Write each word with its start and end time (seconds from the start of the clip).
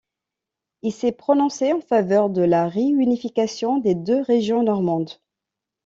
Il 0.81 0.91
s'est 0.91 1.11
prononcé 1.11 1.73
en 1.73 1.79
faveur 1.79 2.31
de 2.31 2.41
la 2.41 2.67
réunification 2.67 3.77
des 3.77 3.93
deux 3.93 4.19
régions 4.21 4.63
normandes. 4.63 5.11